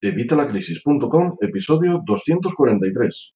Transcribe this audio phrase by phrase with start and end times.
[0.00, 3.34] Evitalacrisis.com, episodio 243.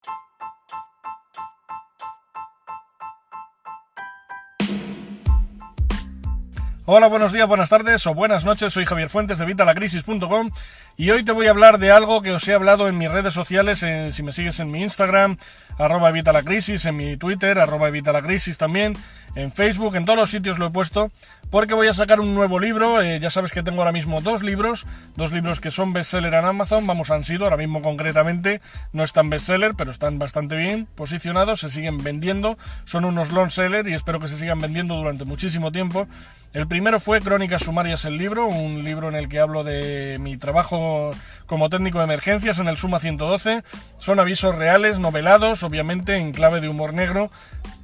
[6.84, 8.72] Hola, buenos días, buenas tardes o buenas noches.
[8.72, 10.50] Soy Javier Fuentes de Vitalacrisis.com
[10.96, 13.34] y hoy te voy a hablar de algo que os he hablado en mis redes
[13.34, 13.84] sociales.
[14.10, 15.38] si me sigues en mi Instagram,
[15.78, 18.94] arroba Evitalacrisis, en mi Twitter, arroba Evitalacrisis también,
[19.34, 21.10] en Facebook, en todos los sitios lo he puesto,
[21.50, 23.00] porque voy a sacar un nuevo libro.
[23.00, 26.44] Eh, ya sabes que tengo ahora mismo dos libros, dos libros que son bestseller en
[26.44, 26.86] Amazon.
[26.86, 28.60] Vamos, han sido, ahora mismo concretamente,
[28.92, 32.58] no están bestseller, pero están bastante bien posicionados, se siguen vendiendo.
[32.84, 36.08] Son unos long seller y espero que se sigan vendiendo durante muchísimo tiempo.
[36.52, 40.36] El primero fue Crónicas Sumarias, el libro, un libro en el que hablo de mi
[40.36, 41.10] trabajo
[41.46, 43.62] como técnico de emergencias en el Suma 112.
[43.98, 47.30] Son avisos reales, novelados, obviamente en clave de humor negro,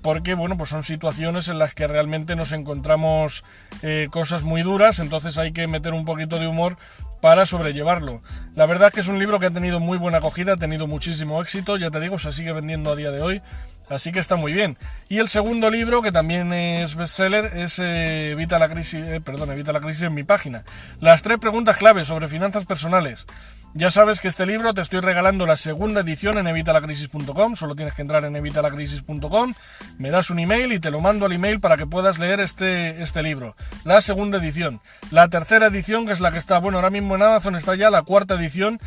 [0.03, 3.45] porque bueno, pues son situaciones en las que realmente nos encontramos
[3.83, 6.77] eh, cosas muy duras, entonces hay que meter un poquito de humor
[7.21, 8.23] para sobrellevarlo.
[8.57, 10.89] La verdad es que es un libro que ha tenido muy buena acogida, ha tenido
[10.89, 13.43] muchísimo éxito, ya te digo, se sigue vendiendo a día de hoy.
[13.89, 14.77] Así que está muy bien.
[15.09, 19.51] Y el segundo libro, que también es bestseller, es eh, Evita la crisis, eh, perdón,
[19.51, 20.65] Evita la crisis en mi página.
[21.01, 23.27] Las tres preguntas clave sobre finanzas personales.
[23.75, 27.95] Ya sabes que este libro te estoy regalando la segunda edición en evitalacrisis.com, solo tienes
[27.95, 29.55] que entrar en evitalacrisis.com,
[29.99, 33.03] me das un email y te lo mando al email para que puedas leer este,
[33.03, 33.57] este libro.
[33.85, 34.81] La segunda edición.
[35.11, 37.91] La tercera edición, que es la que está, bueno, ahora mismo en Amazon está ya
[37.91, 38.81] la cuarta edición,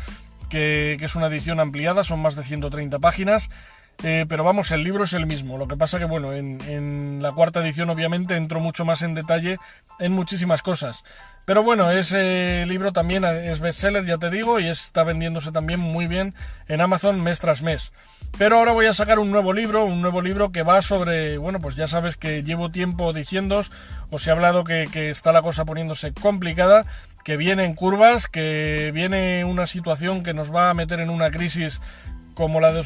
[0.50, 3.48] que, que es una edición ampliada, son más de 130 páginas
[4.02, 5.58] eh, pero vamos, el libro es el mismo.
[5.58, 9.58] Lo que pasa que, bueno, en, la cuarta edición obviamente entro mucho más en detalle
[10.00, 11.04] en muchísimas cosas.
[11.44, 16.06] Pero bueno, ese libro también es bestseller, ya te digo, y está vendiéndose también muy
[16.06, 16.34] bien
[16.68, 17.92] en Amazon mes tras mes.
[18.38, 21.60] Pero ahora voy a sacar un nuevo libro, un nuevo libro que va sobre, bueno,
[21.60, 23.62] pues ya sabes que llevo tiempo diciendo,
[24.10, 26.86] os he hablado que, que está la cosa poniéndose complicada,
[27.24, 31.80] que vienen curvas, que viene una situación que nos va a meter en una crisis
[32.34, 32.82] como la de,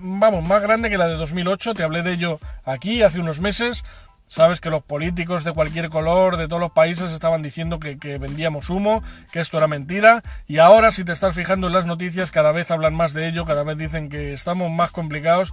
[0.00, 3.84] vamos, más grande que la de 2008, te hablé de ello aquí hace unos meses,
[4.28, 8.70] sabes que los políticos de cualquier color de todos los países estaban diciendo que, vendíamos
[8.70, 9.02] humo,
[9.32, 12.70] que esto era mentira, y ahora si te estás fijando en las noticias cada vez
[12.70, 15.52] hablan más de ello, cada vez dicen que estamos más complicados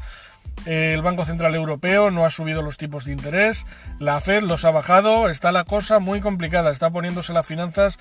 [0.65, 3.65] el Banco Central Europeo no ha subido los tipos de interés,
[3.99, 7.99] la Fed los ha bajado, está la cosa muy complicada, está poniéndose las finanzas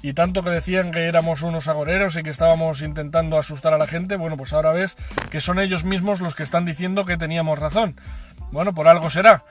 [0.00, 3.88] y tanto que decían que éramos unos agoreros y que estábamos intentando asustar a la
[3.88, 4.96] gente, bueno, pues ahora ves
[5.30, 7.96] que son ellos mismos los que están diciendo que teníamos razón.
[8.52, 9.44] Bueno, por algo será.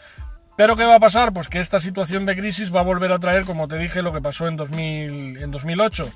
[0.56, 1.34] Pero ¿qué va a pasar?
[1.34, 4.14] Pues que esta situación de crisis va a volver a traer, como te dije, lo
[4.14, 6.12] que pasó en, 2000, en 2008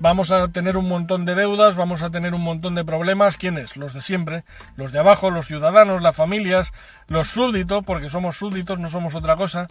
[0.00, 3.36] vamos a tener un montón de deudas, vamos a tener un montón de problemas.
[3.36, 3.76] ¿Quiénes?
[3.76, 4.44] Los de siempre,
[4.76, 6.72] los de abajo, los ciudadanos, las familias,
[7.08, 9.68] los súbditos, porque somos súbditos, no somos otra cosa.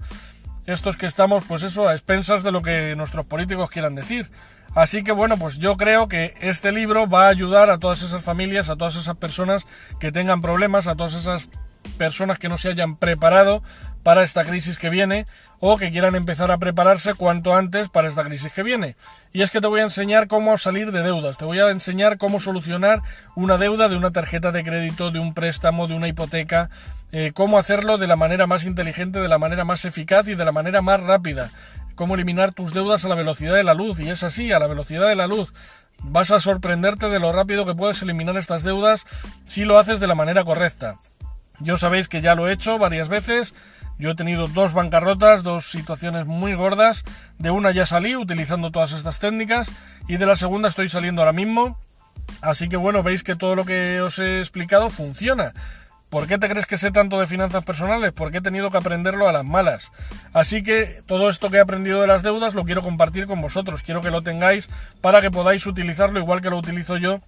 [0.66, 4.30] Estos que estamos, pues eso, a expensas de lo que nuestros políticos quieran decir.
[4.76, 8.22] Así que bueno, pues yo creo que este libro va a ayudar a todas esas
[8.22, 9.66] familias, a todas esas personas
[10.00, 11.50] que tengan problemas, a todas esas
[11.98, 13.64] personas que no se hayan preparado
[14.04, 15.26] para esta crisis que viene
[15.60, 18.96] o que quieran empezar a prepararse cuanto antes para esta crisis que viene.
[19.34, 22.18] Y es que te voy a enseñar cómo salir de deudas, te voy a enseñar
[22.18, 23.02] cómo solucionar
[23.36, 26.70] una deuda de una tarjeta de crédito, de un préstamo, de una hipoteca,
[27.12, 30.46] eh, cómo hacerlo de la manera más inteligente, de la manera más eficaz y de
[30.46, 31.50] la manera más rápida,
[31.96, 34.00] cómo eliminar tus deudas a la velocidad de la luz.
[34.00, 35.54] Y es así, a la velocidad de la luz.
[36.04, 39.06] Vas a sorprenderte de lo rápido que puedes eliminar estas deudas
[39.46, 41.00] si lo haces de la manera correcta.
[41.60, 43.56] Yo sabéis que ya lo he hecho varias veces.
[44.00, 47.04] Yo he tenido dos bancarrotas, dos situaciones muy gordas.
[47.40, 49.72] De una ya salí utilizando todas estas técnicas
[50.08, 51.78] y de la segunda estoy saliendo ahora mismo.
[52.42, 55.54] Así que bueno, veis que todo lo que os he explicado funciona.
[56.10, 58.14] ¿Por qué te crees que sé tanto de finanzas personales?
[58.14, 59.92] Porque he tenido que aprenderlo a las malas.
[60.32, 63.82] Así que todo esto que he aprendido de las deudas lo quiero compartir con vosotros.
[63.82, 64.70] Quiero que lo tengáis
[65.02, 67.22] para que podáis utilizarlo igual que lo utilizo yo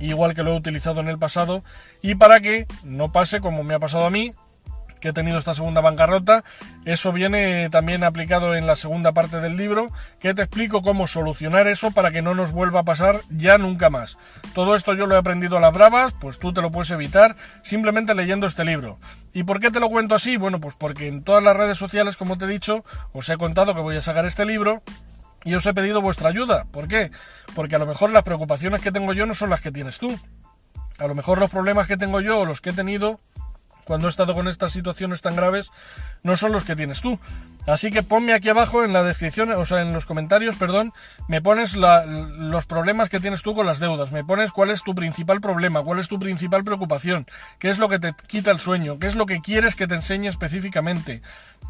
[0.00, 1.62] igual que lo he utilizado en el pasado,
[2.00, 4.34] y para que no pase como me ha pasado a mí,
[5.02, 6.44] que he tenido esta segunda bancarrota.
[6.86, 11.66] Eso viene también aplicado en la segunda parte del libro, que te explico cómo solucionar
[11.66, 14.16] eso para que no nos vuelva a pasar ya nunca más.
[14.54, 17.36] Todo esto yo lo he aprendido a las bravas, pues tú te lo puedes evitar
[17.62, 18.98] simplemente leyendo este libro.
[19.34, 20.36] ¿Y por qué te lo cuento así?
[20.36, 23.74] Bueno, pues porque en todas las redes sociales, como te he dicho, os he contado
[23.74, 24.82] que voy a sacar este libro
[25.44, 26.64] y os he pedido vuestra ayuda.
[26.72, 27.10] ¿Por qué?
[27.54, 30.18] Porque a lo mejor las preocupaciones que tengo yo no son las que tienes tú.
[30.98, 33.20] A lo mejor los problemas que tengo yo o los que he tenido
[33.84, 35.70] cuando he estado con estas situaciones tan graves
[36.22, 37.18] no son los que tienes tú.
[37.66, 40.92] Así que ponme aquí abajo en la descripción, o sea, en los comentarios, perdón,
[41.28, 44.96] me pones los problemas que tienes tú con las deudas, me pones cuál es tu
[44.96, 47.26] principal problema, cuál es tu principal preocupación,
[47.60, 49.94] qué es lo que te quita el sueño, qué es lo que quieres que te
[49.94, 51.22] enseñe específicamente,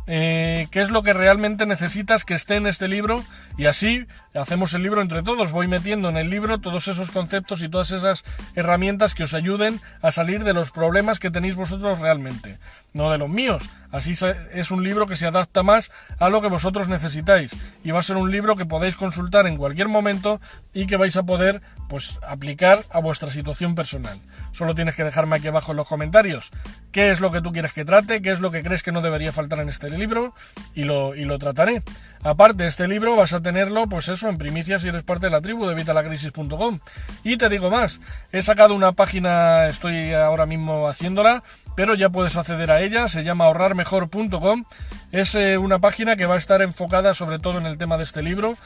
[0.06, 3.23] eh, qué es lo que realmente necesitas que esté en este libro
[3.58, 7.62] y así hacemos el libro entre todos, voy metiendo en el libro todos esos conceptos
[7.62, 8.25] y todas esas
[8.55, 12.59] herramientas que os ayuden a salir de los problemas que tenéis vosotros realmente,
[12.93, 13.71] no de los míos.
[13.91, 14.13] Así
[14.53, 18.03] es un libro que se adapta más a lo que vosotros necesitáis y va a
[18.03, 20.41] ser un libro que podéis consultar en cualquier momento
[20.73, 24.19] y que vais a poder pues aplicar a vuestra situación personal.
[24.53, 26.51] Solo tienes que dejarme aquí abajo en los comentarios
[26.91, 29.03] qué es lo que tú quieres que trate, qué es lo que crees que no
[29.03, 30.35] debería faltar en este libro
[30.75, 31.83] y lo, y lo trataré.
[32.23, 35.41] Aparte, este libro vas a tenerlo, pues eso, en primicia si eres parte de la
[35.41, 36.79] tribu de vitalacrisis.com.
[37.25, 38.01] Y te digo más,
[38.31, 41.43] he sacado una página, estoy ahora mismo haciéndola,
[41.77, 44.65] pero ya puedes acceder a ella, se llama ahorrarmejor.com.
[45.11, 48.05] Es eh, una página que va a estar enfocada sobre todo en el tema de
[48.05, 48.57] este libro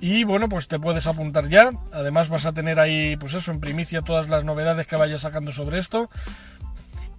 [0.00, 1.70] y bueno, pues te puedes apuntar ya.
[1.92, 5.52] Además vas a tener ahí, pues eso, en primicia todas las novedades que vaya sacando
[5.52, 6.10] sobre esto.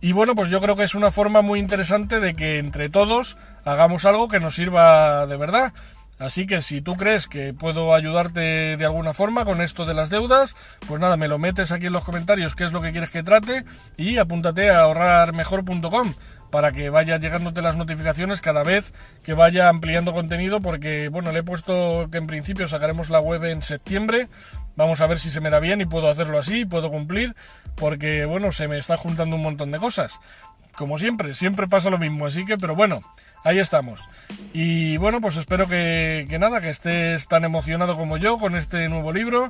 [0.02, 3.38] Y bueno, pues yo creo que es una forma muy interesante de que entre todos
[3.64, 5.74] hagamos algo que nos sirva de verdad.
[6.18, 10.10] Así que si tú crees que puedo ayudarte de alguna forma con esto de las
[10.10, 10.56] deudas,
[10.88, 13.24] pues nada, me lo metes aquí en los comentarios qué es lo que quieres que
[13.24, 13.66] trate
[13.98, 16.14] y apúntate a ahorrarmejor.com
[16.52, 21.40] para que vaya llegándote las notificaciones cada vez que vaya ampliando contenido porque bueno, le
[21.40, 24.30] he puesto que en principio sacaremos la web en septiembre.
[24.78, 27.36] Vamos a ver si se me da bien y puedo hacerlo así, puedo cumplir
[27.76, 30.18] porque bueno, se me está juntando un montón de cosas.
[30.78, 33.02] Como siempre, siempre pasa lo mismo, así que pero bueno,
[33.46, 34.02] ahí estamos.
[34.52, 39.14] Y bueno, pues espero que, nada, que estés tan emocionado como yo con este nuevo
[39.14, 39.48] libro,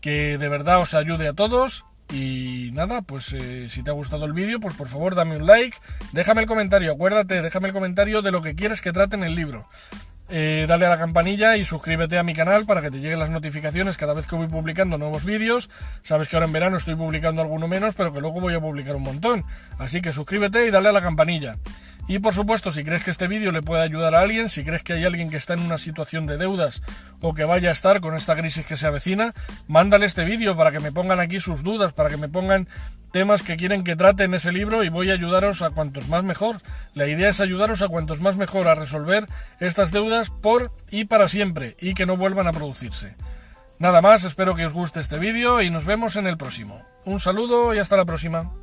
[0.00, 1.84] que de verdad os ayude a todos.
[2.12, 5.46] Y nada, pues eh, si te ha gustado el vídeo, pues por favor dame un
[5.46, 5.76] like,
[6.12, 9.34] déjame el comentario, acuérdate, déjame el comentario de lo que quieres que trate en el
[9.34, 9.66] libro.
[10.28, 13.28] Eh, dale a la campanilla y suscríbete a mi canal para que te lleguen las
[13.28, 15.68] notificaciones cada vez que voy publicando nuevos vídeos.
[16.02, 18.96] Sabes que ahora en verano estoy publicando alguno menos, pero que luego voy a publicar
[18.96, 19.44] un montón.
[19.78, 21.56] Así que suscríbete y dale a la campanilla.
[22.08, 24.82] Y por supuesto, si crees que este vídeo le puede ayudar a alguien, si crees
[24.82, 26.82] que hay alguien que está en una situación de deudas
[27.20, 29.34] o que vaya a estar con esta crisis que se avecina,
[29.68, 32.68] mándale este vídeo para que me pongan aquí sus dudas, para que me pongan
[33.12, 36.24] temas que quieren que trate en ese libro y voy a ayudaros a cuantos más
[36.24, 36.60] mejor.
[36.94, 39.26] La idea es ayudaros a cuantos más mejor a resolver
[39.60, 43.14] estas deudas por y para siempre y que no vuelvan a producirse.
[43.78, 46.82] Nada más, espero que os guste este vídeo y nos vemos en el próximo.
[47.04, 48.61] Un saludo y hasta la próxima.